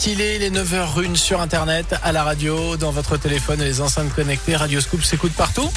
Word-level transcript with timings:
qu'il 0.00 0.22
est 0.22 0.38
les 0.38 0.50
9h01 0.50 1.14
sur 1.14 1.42
Internet, 1.42 1.94
à 2.02 2.10
la 2.10 2.24
radio, 2.24 2.78
dans 2.78 2.90
votre 2.90 3.18
téléphone 3.18 3.60
et 3.60 3.64
les 3.64 3.82
enceintes 3.82 4.10
connectées. 4.14 4.56
Radio 4.56 4.80
Scoop 4.80 5.04
s'écoute 5.04 5.32
partout. 5.32 5.68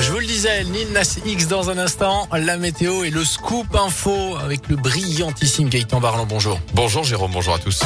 Je 0.00 0.12
vous 0.12 0.18
le 0.18 0.26
disais, 0.26 0.64
Lil 0.64 0.92
Nas 0.92 1.16
X 1.24 1.48
dans 1.48 1.70
un 1.70 1.78
instant, 1.78 2.28
la 2.32 2.58
météo 2.58 3.02
et 3.02 3.10
le 3.10 3.24
scoop 3.24 3.74
info 3.74 4.36
avec 4.36 4.68
le 4.68 4.76
brillantissime 4.76 5.70
Gaëtan 5.70 6.00
Barlan. 6.00 6.26
Bonjour. 6.26 6.60
Bonjour 6.74 7.04
Jérôme, 7.04 7.32
bonjour 7.32 7.54
à 7.54 7.58
tous. 7.58 7.80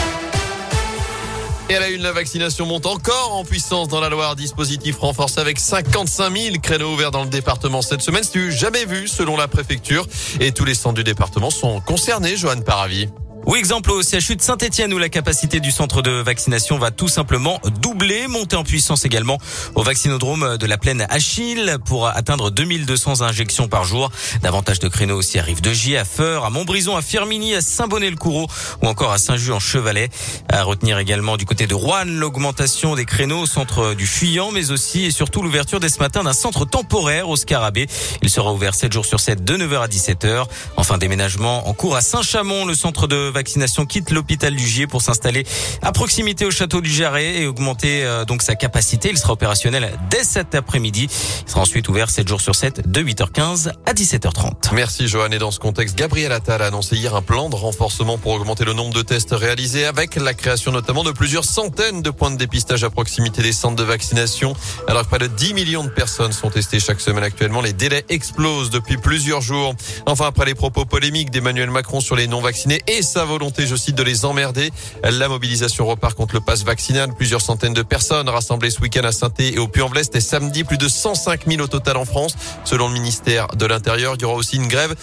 Et 1.71 1.77
à 1.77 1.81
la 1.81 1.89
une, 1.89 2.03
la 2.03 2.13
vaccination 2.13 2.67
monte 2.67 2.85
encore 2.85 3.35
en 3.35 3.43
puissance 3.43 3.89
dans 3.89 4.01
la 4.01 4.11
Loire. 4.11 4.37
Dispositif 4.37 4.99
renforcé 4.99 5.41
avec 5.41 5.59
55 5.59 6.37
000 6.37 6.57
créneaux 6.63 6.93
ouverts 6.93 7.11
dans 7.11 7.25
le 7.25 7.31
département 7.31 7.81
cette 7.81 8.03
semaine. 8.03 8.23
C'est 8.23 8.39
du 8.39 8.53
jamais 8.53 8.85
vu 8.85 9.09
selon 9.09 9.39
la 9.39 9.49
préfecture. 9.49 10.07
Et 10.41 10.53
tous 10.53 10.67
les 10.67 10.75
centres 10.75 10.97
du 10.97 11.05
département 11.05 11.49
sont 11.49 11.81
concernés, 11.81 12.37
Johan 12.37 12.61
Paravi. 12.61 13.09
Oui, 13.47 13.59
exemple 13.59 13.91
au 13.91 14.03
CHU 14.03 14.37
de 14.37 14.41
Saint-Etienne 14.41 14.95
où 14.95 14.99
la 14.99 15.11
capacité 15.11 15.61
du 15.61 15.71
centre 15.71 16.01
de 16.01 16.11
vaccination 16.11 16.79
va 16.79 16.91
tout 16.91 17.09
simplement 17.09 17.61
doubler, 17.83 18.27
monter 18.27 18.57
en 18.57 18.65
puissance 18.65 19.05
également 19.05 19.37
au 19.75 19.83
vaccinodrome 19.83 20.57
de 20.57 20.67
la 20.67 20.79
plaine 20.79 21.07
Achille 21.11 21.77
pour 21.85 22.07
atteindre 22.07 22.51
2200 22.51 23.21
injections 23.21 23.69
par 23.69 23.85
jour. 23.85 24.11
Davantage 24.43 24.79
de 24.79 24.89
créneaux 24.89 25.19
aussi 25.19 25.39
arrivent 25.39 25.61
de 25.61 25.75
J 25.75 25.99
à 25.99 26.07
Feur, 26.07 26.47
à 26.47 26.51
Montbrison, 26.51 26.97
à 26.97 27.03
Firminy, 27.03 27.55
à 27.55 27.61
Saint-Bonnet-le-Coureau 27.61 28.47
ou 28.83 28.87
encore 28.87 29.13
à 29.13 29.19
Saint-Just 29.19 29.53
en 29.53 29.61
Chevalet. 29.61 30.09
À 30.49 30.63
retenir 30.63 30.99
également 30.99 31.37
du 31.37 31.45
côté 31.45 31.67
de 31.67 31.75
Rouen 31.75 32.05
l'augmentation 32.07 32.95
des 32.95 33.05
créneaux 33.05 33.41
au 33.41 33.47
centre 33.47 33.93
du 33.93 34.07
Fuyant, 34.07 34.53
mais 34.53 34.71
aussi 34.71 35.05
et 35.05 35.11
surtout 35.11 35.43
l'ouverture 35.43 35.81
dès 35.81 35.91
ce 35.91 35.99
matin 35.99 36.25
d'un 36.25 36.33
centre 36.33 36.65
temporaire 36.65 37.29
au 37.29 37.37
Scarabée. 37.37 37.89
Il 38.23 38.31
sera 38.31 38.55
ouvert 38.55 38.75
7 38.75 38.91
jours 38.91 39.05
sur 39.05 39.21
7 39.21 39.45
de 39.45 39.57
9h 39.59 39.83
à 39.83 39.89
17h. 39.89 40.47
Enfin, 40.79 40.97
déménagement 40.97 41.69
en 41.69 41.75
cours 41.75 41.95
à 41.95 42.01
Saint-Chamond, 42.01 42.65
le 42.65 42.75
centre 42.75 43.07
de 43.07 43.34
vaccination 43.35 43.85
quitte 43.85 44.11
l'hôpital 44.11 44.55
du 44.55 44.67
Gier 44.67 44.87
pour 44.87 45.03
s'installer 45.03 45.45
à 45.83 45.93
proximité 45.93 46.47
au 46.47 46.51
château 46.51 46.81
du 46.81 46.91
Jarret 46.91 47.41
et 47.41 47.47
augmenter 47.47 48.05
euh, 48.05 48.25
donc 48.25 48.41
sa 48.41 48.55
capacité. 48.55 49.11
Il 49.11 49.19
sera 49.19 49.35
opérationnel 49.35 49.91
dès 50.11 50.25
cet 50.25 50.55
après-midi. 50.55 51.09
Il 51.47 51.51
sera 51.51 51.61
ensuite 51.61 51.89
ouvert 51.89 52.09
7 52.09 52.27
jours 52.27 52.41
sur 52.41 52.55
7 52.55 52.91
de 52.91 53.03
8h15 53.03 53.73
à 53.85 53.93
17h30. 53.93 54.73
Merci 54.73 55.09
Johan. 55.09 55.31
Et 55.31 55.39
dans 55.39 55.51
ce 55.51 55.59
contexte, 55.59 55.97
Gabriel 55.99 56.33
Attal 56.33 56.63
a 56.63 56.67
annoncé 56.67 56.97
hier 56.97 57.15
un 57.15 57.23
plan 57.23 57.51
de 57.51 57.57
renforcement 57.57 58.17
pour 58.17 58.33
augmenter 58.33 58.65
le 58.65 58.73
nombre 58.73 58.95
de 58.95 59.03
tests 59.03 59.33
réalisés 59.33 59.85
avec 59.85 60.17
la 60.17 60.33
création 60.33 60.73
notamment 60.73 61.05
de 61.05 61.13
plusieurs 61.13 61.45
centaines 61.45 62.03
de 62.03 62.11
points 62.11 62.31
de 62.31 62.37
dépistage 62.37 62.85
à 62.85 62.91
proximité 62.91 63.43
des 63.43 63.53
centres 63.53 63.77
de 63.77 63.85
vaccination. 63.85 64.55
Alors 64.89 65.03
que 65.03 65.09
près 65.09 65.19
de 65.19 65.27
10 65.27 65.55
millions 65.55 65.85
de 65.85 65.91
personnes 65.91 66.33
sont 66.33 66.51
testées 66.51 66.81
chaque 66.81 67.01
semaine 67.01 67.25
actuellement, 67.25 67.61
les 67.61 67.73
délais 67.73 68.05
explosent 68.09 68.71
depuis 68.71 68.97
plusieurs 68.97 69.41
jours. 69.41 69.75
Enfin, 70.07 70.27
après 70.27 70.47
les 70.47 70.55
propos 70.55 70.85
polémiques 70.85 71.31
d'Emmanuel 71.31 71.71
Macron 71.71 72.01
sur 72.01 72.17
les 72.17 72.27
non-vaccinés 72.27 72.83
et 72.87 73.03
volonté, 73.25 73.67
je 73.67 73.77
cite, 73.77 73.95
de 73.95 74.03
les 74.03 74.25
emmerder. 74.25 74.71
La 75.03 75.29
mobilisation 75.29 75.87
repart 75.87 76.15
contre 76.15 76.35
le 76.35 76.41
pass 76.41 76.65
vaccinal. 76.65 77.15
Plusieurs 77.15 77.41
centaines 77.41 77.75
de 77.75 77.83
personnes 77.83 78.29
rassemblées 78.29 78.71
ce 78.71 78.81
week-end 78.81 79.05
à 79.05 79.13
saint 79.13 79.33
et 79.39 79.59
au 79.59 79.69
Puy-en-Velay. 79.69 80.03
et 80.15 80.21
samedi, 80.21 80.65
plus 80.65 80.79
de 80.79 80.89
105 80.89 81.47
000 81.47 81.63
au 81.63 81.67
total 81.67 81.97
en 81.97 82.05
France. 82.05 82.37
Selon 82.65 82.89
le 82.89 82.95
ministère 82.95 83.49
de 83.49 83.67
l'Intérieur, 83.67 84.15
il 84.17 84.23
y 84.23 84.25
aura 84.25 84.35
aussi 84.35 84.57
une 84.57 84.69
grève 84.69 84.95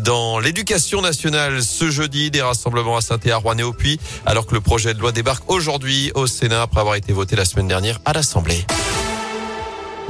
dans 0.00 0.38
l'éducation 0.38 1.00
nationale 1.00 1.62
ce 1.62 1.90
jeudi. 1.90 2.30
Des 2.30 2.42
rassemblements 2.42 2.96
à 2.96 3.00
saint 3.00 3.18
à 3.30 3.36
Rouen 3.36 3.58
et 3.58 3.62
au 3.62 3.72
Puy, 3.72 3.98
alors 4.26 4.46
que 4.46 4.54
le 4.54 4.60
projet 4.60 4.94
de 4.94 5.00
loi 5.00 5.12
débarque 5.12 5.50
aujourd'hui 5.50 6.12
au 6.14 6.26
Sénat 6.26 6.62
après 6.62 6.80
avoir 6.80 6.96
été 6.96 7.12
voté 7.12 7.36
la 7.36 7.44
semaine 7.44 7.68
dernière 7.68 8.00
à 8.04 8.12
l'Assemblée. 8.12 8.66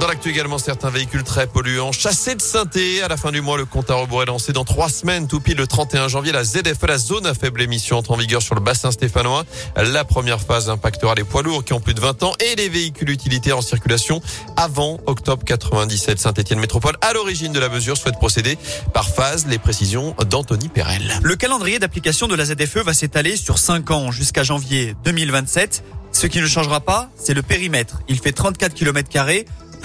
Dans 0.00 0.06
l'actu 0.06 0.30
également, 0.30 0.58
certains 0.58 0.90
véhicules 0.90 1.24
très 1.24 1.48
polluants 1.48 1.90
chassés 1.90 2.36
de 2.36 2.40
synthé. 2.40 3.02
À 3.02 3.08
la 3.08 3.16
fin 3.16 3.32
du 3.32 3.40
mois, 3.40 3.56
le 3.56 3.64
compte 3.64 3.90
à 3.90 3.94
rebours 3.94 4.22
est 4.22 4.26
lancé 4.26 4.52
dans 4.52 4.64
trois 4.64 4.88
semaines. 4.88 5.26
Tout 5.26 5.40
pile 5.40 5.56
le 5.56 5.66
31 5.66 6.06
janvier, 6.06 6.30
la 6.30 6.44
ZFE, 6.44 6.86
la 6.86 6.98
zone 6.98 7.26
à 7.26 7.34
faible 7.34 7.60
émission, 7.62 7.98
entre 7.98 8.12
en 8.12 8.16
vigueur 8.16 8.40
sur 8.40 8.54
le 8.54 8.60
bassin 8.60 8.92
stéphanois. 8.92 9.44
La 9.76 10.04
première 10.04 10.40
phase 10.40 10.70
impactera 10.70 11.16
les 11.16 11.24
poids 11.24 11.42
lourds 11.42 11.64
qui 11.64 11.72
ont 11.72 11.80
plus 11.80 11.94
de 11.94 12.00
20 12.00 12.22
ans 12.22 12.32
et 12.38 12.54
les 12.54 12.68
véhicules 12.68 13.10
utilitaires 13.10 13.58
en 13.58 13.60
circulation 13.60 14.22
avant 14.56 15.00
octobre 15.06 15.42
97. 15.44 16.20
Saint-Etienne 16.20 16.60
Métropole, 16.60 16.96
à 17.00 17.12
l'origine 17.12 17.52
de 17.52 17.58
la 17.58 17.68
mesure, 17.68 17.96
souhaite 17.96 18.18
procéder 18.18 18.56
par 18.94 19.08
phase. 19.08 19.46
Les 19.48 19.58
précisions 19.58 20.14
d'Anthony 20.30 20.68
Perel. 20.68 21.18
Le 21.22 21.34
calendrier 21.34 21.80
d'application 21.80 22.28
de 22.28 22.36
la 22.36 22.44
ZFE 22.44 22.84
va 22.84 22.94
s'étaler 22.94 23.36
sur 23.36 23.58
5 23.58 23.90
ans 23.90 24.12
jusqu'à 24.12 24.44
janvier 24.44 24.94
2027. 25.04 25.82
Ce 26.12 26.26
qui 26.26 26.40
ne 26.40 26.46
changera 26.46 26.80
pas, 26.80 27.10
c'est 27.16 27.34
le 27.34 27.42
périmètre. 27.42 28.00
Il 28.08 28.18
fait 28.18 28.32
34 28.32 28.74
km 28.74 29.08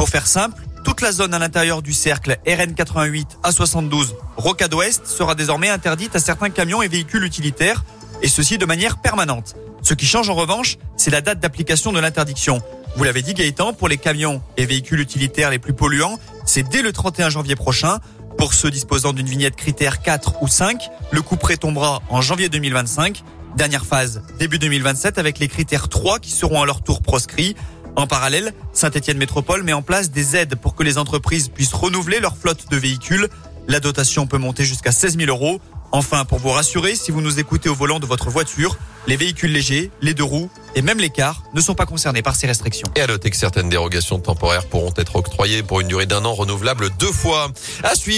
pour 0.04 0.10
faire 0.10 0.28
simple, 0.28 0.62
toute 0.84 1.00
la 1.00 1.14
zone 1.14 1.34
à 1.34 1.40
l'intérieur 1.40 1.82
du 1.82 1.94
cercle 1.94 2.38
RN88 2.46 3.40
A72 3.42 4.08
Rocade 4.36 4.74
Ouest 4.74 5.08
sera 5.08 5.34
désormais 5.34 5.70
interdite 5.70 6.14
à 6.18 6.20
certains 6.20 6.50
camions 6.50 6.82
et 6.82 6.90
véhicules 6.90 7.24
utilitaires, 7.24 7.86
et 8.22 8.28
ceci 8.28 8.58
de 8.58 8.66
manière 8.66 8.98
permanente. 8.98 9.56
Ce 9.82 9.94
qui 9.94 10.06
change 10.06 10.30
en 10.30 10.34
revanche, 10.34 10.78
c'est 10.98 11.10
la 11.10 11.22
date 11.22 11.40
d'application 11.40 11.94
de 11.94 12.02
l'interdiction. 12.02 12.62
Vous 12.98 13.06
l'avez 13.06 13.22
dit 13.22 13.34
Gaëtan, 13.34 13.72
pour 13.72 13.88
les 13.88 13.96
camions 13.96 14.42
et 14.58 14.66
véhicules 14.66 15.00
utilitaires 15.00 15.50
les 15.50 15.58
plus 15.58 15.72
polluants, 15.72 16.20
c'est 16.46 16.68
dès 16.68 16.82
le 16.82 16.92
31 16.92 17.30
janvier 17.30 17.56
prochain. 17.56 18.00
Pour 18.38 18.54
ceux 18.54 18.72
disposant 18.72 19.14
d'une 19.14 19.30
vignette 19.30 19.56
critère 19.56 20.02
4 20.02 20.44
ou 20.44 20.50
5, 20.50 20.84
le 21.12 21.22
coup 21.22 21.38
prêt 21.38 21.56
tombera 21.56 22.02
en 22.10 22.20
janvier 22.20 22.50
2025. 22.50 23.24
Dernière 23.56 23.86
phase, 23.86 24.22
début 24.38 24.60
2027 24.60 25.18
avec 25.18 25.40
les 25.40 25.48
critères 25.48 25.88
3 25.88 26.20
qui 26.20 26.32
seront 26.32 26.62
à 26.62 26.66
leur 26.66 26.84
tour 26.84 27.02
proscrits. 27.02 27.56
En 27.96 28.08
parallèle, 28.08 28.54
Saint-Etienne 28.74 29.18
Métropole 29.18 29.64
met 29.64 29.74
en 29.74 29.82
place 29.82 30.10
des 30.10 30.36
aides 30.36 30.56
pour 30.56 30.76
que 30.76 30.84
les 30.84 30.98
entreprises 30.98 31.50
puissent 31.50 31.74
renouveler 31.74 32.20
leur 32.20 32.36
flotte 32.36 32.70
de 32.72 32.78
véhicules. 32.78 33.28
La 33.68 33.80
dotation 33.80 34.26
peut 34.26 34.38
monter 34.38 34.66
jusqu'à 34.66 34.92
16 34.92 35.18
000 35.18 35.30
euros. 35.30 35.62
Enfin, 35.92 36.26
pour 36.26 36.40
vous 36.40 36.50
rassurer, 36.50 36.96
si 36.96 37.12
vous 37.12 37.22
nous 37.22 37.40
écoutez 37.40 37.70
au 37.70 37.76
volant 37.76 38.00
de 38.00 38.08
votre 38.08 38.32
voiture, 38.32 38.78
les 39.06 39.16
véhicules 39.16 39.52
légers, 39.52 39.92
les 40.02 40.16
deux 40.16 40.24
roues 40.24 40.50
et 40.74 40.82
même 40.82 40.98
les 40.98 41.12
cars 41.12 41.44
ne 41.54 41.62
sont 41.62 41.76
pas 41.76 41.86
concernés 41.86 42.24
par 42.24 42.36
ces 42.36 42.48
restrictions. 42.48 42.88
Et 42.96 43.02
à 43.02 43.06
noter 43.06 43.30
que 43.30 43.38
certaines 43.38 43.70
dérogations 43.70 44.20
temporaires 44.20 44.66
pourront 44.66 44.94
être 44.98 45.16
octroyées 45.16 45.62
pour 45.62 45.82
une 45.82 45.88
durée 45.88 46.08
d'un 46.08 46.26
an 46.26 46.34
renouvelable 46.34 46.90
deux 46.98 47.12
fois. 47.12 47.52
À 47.84 47.94
suivre. 47.94 48.12